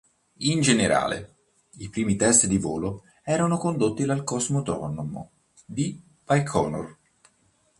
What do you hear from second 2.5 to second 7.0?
volo erano condotti dal cosmodromo di Baikonur.